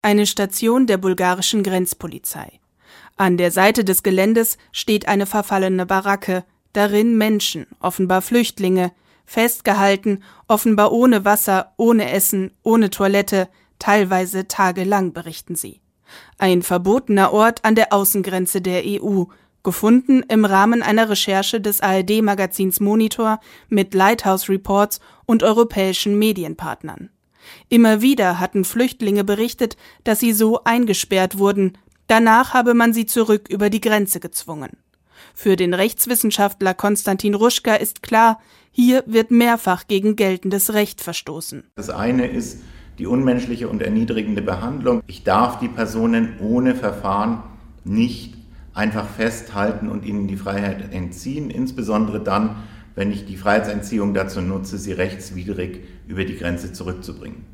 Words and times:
Eine 0.00 0.26
Station 0.26 0.86
der 0.86 0.96
bulgarischen 0.96 1.64
Grenzpolizei. 1.64 2.60
An 3.16 3.36
der 3.36 3.50
Seite 3.50 3.82
des 3.82 4.04
Geländes 4.04 4.56
steht 4.70 5.08
eine 5.08 5.26
verfallene 5.26 5.86
Baracke, 5.86 6.44
darin 6.72 7.18
Menschen, 7.18 7.66
offenbar 7.80 8.22
Flüchtlinge, 8.22 8.92
festgehalten, 9.26 10.22
offenbar 10.46 10.92
ohne 10.92 11.24
Wasser, 11.24 11.72
ohne 11.76 12.12
Essen, 12.12 12.52
ohne 12.62 12.90
Toilette, 12.90 13.48
teilweise 13.80 14.46
tagelang, 14.46 15.12
berichten 15.12 15.56
sie. 15.56 15.80
Ein 16.38 16.62
verbotener 16.62 17.32
Ort 17.32 17.64
an 17.64 17.74
der 17.74 17.92
Außengrenze 17.92 18.60
der 18.60 18.84
EU, 18.86 19.24
gefunden 19.64 20.22
im 20.28 20.44
Rahmen 20.44 20.80
einer 20.80 21.10
Recherche 21.10 21.60
des 21.60 21.80
ARD-Magazins 21.80 22.78
Monitor 22.78 23.40
mit 23.68 23.94
Lighthouse 23.94 24.48
Reports 24.48 25.00
und 25.26 25.42
europäischen 25.42 26.16
Medienpartnern. 26.20 27.10
Immer 27.68 28.00
wieder 28.02 28.40
hatten 28.40 28.64
Flüchtlinge 28.64 29.24
berichtet, 29.24 29.76
dass 30.04 30.20
sie 30.20 30.32
so 30.32 30.64
eingesperrt 30.64 31.38
wurden, 31.38 31.78
danach 32.06 32.54
habe 32.54 32.74
man 32.74 32.92
sie 32.92 33.06
zurück 33.06 33.48
über 33.48 33.70
die 33.70 33.80
Grenze 33.80 34.20
gezwungen. 34.20 34.70
Für 35.34 35.56
den 35.56 35.74
Rechtswissenschaftler 35.74 36.74
Konstantin 36.74 37.34
Ruschka 37.34 37.74
ist 37.74 38.02
klar, 38.02 38.40
hier 38.70 39.04
wird 39.06 39.30
mehrfach 39.30 39.86
gegen 39.86 40.16
geltendes 40.16 40.72
Recht 40.72 41.00
verstoßen. 41.00 41.64
Das 41.76 41.90
eine 41.90 42.26
ist 42.26 42.60
die 42.98 43.06
unmenschliche 43.06 43.68
und 43.68 43.82
erniedrigende 43.82 44.42
Behandlung. 44.42 45.02
Ich 45.06 45.22
darf 45.22 45.58
die 45.58 45.68
Personen 45.68 46.38
ohne 46.40 46.74
Verfahren 46.74 47.42
nicht 47.84 48.34
einfach 48.74 49.08
festhalten 49.08 49.88
und 49.88 50.04
ihnen 50.04 50.28
die 50.28 50.36
Freiheit 50.36 50.92
entziehen, 50.92 51.50
insbesondere 51.50 52.20
dann, 52.20 52.56
wenn 52.98 53.12
ich 53.12 53.26
die 53.26 53.36
Freiheitsentziehung 53.36 54.12
dazu 54.12 54.40
nutze, 54.40 54.76
sie 54.76 54.90
rechtswidrig 54.90 55.84
über 56.08 56.24
die 56.24 56.36
Grenze 56.36 56.72
zurückzubringen. 56.72 57.46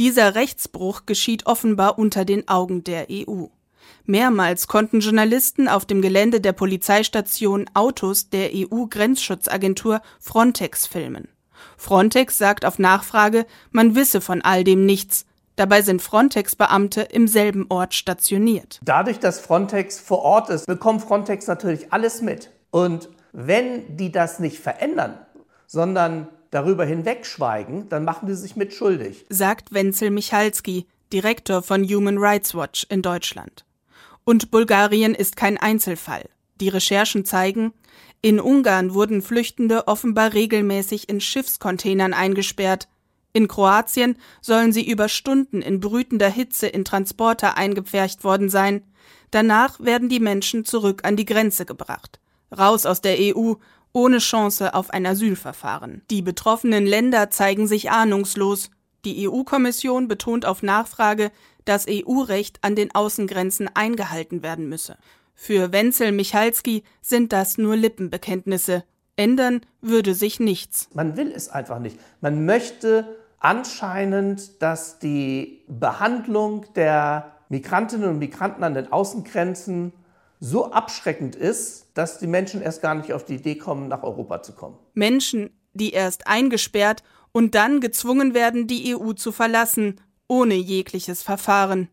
Dieser 0.00 0.34
Rechtsbruch 0.34 1.06
geschieht 1.06 1.46
offenbar 1.46 1.96
unter 1.96 2.24
den 2.24 2.48
Augen 2.48 2.82
der 2.82 3.06
EU. 3.08 3.44
Mehrmals 4.04 4.66
konnten 4.66 4.98
Journalisten 4.98 5.68
auf 5.68 5.86
dem 5.86 6.02
Gelände 6.02 6.40
der 6.40 6.52
Polizeistation 6.52 7.70
Autos 7.72 8.30
der 8.30 8.50
EU-Grenzschutzagentur 8.52 10.00
Frontex 10.18 10.88
filmen. 10.88 11.28
Frontex 11.76 12.36
sagt 12.36 12.64
auf 12.64 12.80
Nachfrage, 12.80 13.46
man 13.70 13.94
wisse 13.94 14.20
von 14.20 14.42
all 14.42 14.64
dem 14.64 14.84
nichts, 14.86 15.24
Dabei 15.56 15.82
sind 15.82 16.00
Frontex-Beamte 16.00 17.02
im 17.02 17.28
selben 17.28 17.66
Ort 17.68 17.92
stationiert. 17.92 18.80
Dadurch, 18.82 19.18
dass 19.18 19.40
Frontex 19.40 20.00
vor 20.00 20.20
Ort 20.22 20.48
ist, 20.48 20.66
bekommt 20.66 21.02
Frontex 21.02 21.48
natürlich 21.48 21.92
alles 21.92 22.22
mit. 22.22 22.48
Und 22.70 23.10
wenn 23.32 23.96
die 23.96 24.12
das 24.12 24.38
nicht 24.38 24.58
verändern, 24.58 25.18
sondern 25.66 26.28
darüber 26.50 26.84
hinwegschweigen, 26.84 27.88
dann 27.88 28.04
machen 28.04 28.26
die 28.26 28.34
sich 28.34 28.56
mit 28.56 28.72
schuldig. 28.72 29.24
Sagt 29.28 29.72
Wenzel 29.72 30.10
Michalski, 30.10 30.86
Direktor 31.12 31.62
von 31.62 31.84
Human 31.84 32.18
Rights 32.18 32.54
Watch 32.54 32.86
in 32.88 33.02
Deutschland. 33.02 33.64
Und 34.24 34.50
Bulgarien 34.50 35.14
ist 35.14 35.36
kein 35.36 35.58
Einzelfall. 35.58 36.28
Die 36.60 36.68
Recherchen 36.68 37.24
zeigen, 37.24 37.72
in 38.22 38.38
Ungarn 38.38 38.92
wurden 38.92 39.22
Flüchtende 39.22 39.88
offenbar 39.88 40.34
regelmäßig 40.34 41.08
in 41.08 41.20
Schiffscontainern 41.20 42.12
eingesperrt, 42.12 42.86
in 43.32 43.48
Kroatien 43.48 44.16
sollen 44.40 44.72
sie 44.72 44.88
über 44.88 45.08
Stunden 45.08 45.62
in 45.62 45.80
brütender 45.80 46.28
Hitze 46.28 46.66
in 46.66 46.84
Transporter 46.84 47.56
eingepfercht 47.56 48.24
worden 48.24 48.48
sein. 48.48 48.82
Danach 49.30 49.78
werden 49.78 50.08
die 50.08 50.20
Menschen 50.20 50.64
zurück 50.64 51.02
an 51.04 51.16
die 51.16 51.24
Grenze 51.24 51.64
gebracht. 51.64 52.18
Raus 52.56 52.86
aus 52.86 53.00
der 53.00 53.16
EU, 53.18 53.54
ohne 53.92 54.18
Chance 54.18 54.74
auf 54.74 54.90
ein 54.90 55.06
Asylverfahren. 55.06 56.02
Die 56.10 56.22
betroffenen 56.22 56.86
Länder 56.86 57.30
zeigen 57.30 57.66
sich 57.66 57.90
ahnungslos. 57.90 58.70
Die 59.04 59.28
EU-Kommission 59.28 60.08
betont 60.08 60.46
auf 60.46 60.62
Nachfrage, 60.62 61.30
dass 61.64 61.86
EU-Recht 61.88 62.58
an 62.62 62.76
den 62.76 62.94
Außengrenzen 62.94 63.68
eingehalten 63.74 64.42
werden 64.42 64.68
müsse. 64.68 64.96
Für 65.34 65.72
Wenzel 65.72 66.12
Michalski 66.12 66.84
sind 67.00 67.32
das 67.32 67.56
nur 67.56 67.76
Lippenbekenntnisse. 67.76 68.84
Ändern 69.16 69.62
würde 69.80 70.14
sich 70.14 70.40
nichts. 70.40 70.88
Man 70.94 71.16
will 71.16 71.32
es 71.34 71.48
einfach 71.48 71.78
nicht. 71.78 71.98
Man 72.20 72.44
möchte 72.44 73.16
anscheinend, 73.38 74.62
dass 74.62 74.98
die 74.98 75.64
Behandlung 75.66 76.66
der 76.74 77.32
Migrantinnen 77.48 78.08
und 78.08 78.18
Migranten 78.18 78.62
an 78.62 78.74
den 78.74 78.92
Außengrenzen 78.92 79.92
so 80.40 80.72
abschreckend 80.72 81.36
ist, 81.36 81.88
dass 81.94 82.18
die 82.18 82.26
Menschen 82.26 82.62
erst 82.62 82.82
gar 82.82 82.94
nicht 82.94 83.12
auf 83.12 83.24
die 83.24 83.34
Idee 83.36 83.56
kommen, 83.56 83.88
nach 83.88 84.02
Europa 84.02 84.42
zu 84.42 84.52
kommen. 84.52 84.78
Menschen, 84.94 85.50
die 85.74 85.92
erst 85.92 86.26
eingesperrt 86.26 87.02
und 87.32 87.54
dann 87.54 87.80
gezwungen 87.80 88.34
werden, 88.34 88.66
die 88.66 88.96
EU 88.96 89.12
zu 89.12 89.32
verlassen, 89.32 90.00
ohne 90.26 90.54
jegliches 90.54 91.22
Verfahren. 91.22 91.88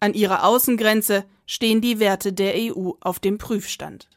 An 0.00 0.14
ihrer 0.14 0.44
Außengrenze 0.44 1.24
stehen 1.46 1.80
die 1.80 2.00
Werte 2.00 2.32
der 2.32 2.54
EU 2.56 2.92
auf 3.00 3.20
dem 3.20 3.38
Prüfstand. 3.38 4.10